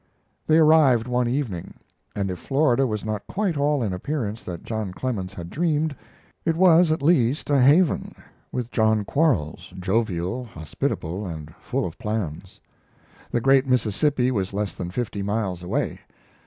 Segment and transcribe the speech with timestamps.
[0.47, 1.75] They arrived one evening,
[2.15, 5.95] and if Florida was not quite all in appearance that John Clemens had dreamed,
[6.43, 8.15] it was at least a haven
[8.51, 12.59] with John Quarles, jovial, hospitable, and full of plans.
[13.29, 15.99] The great Mississippi was less than fifty miles away.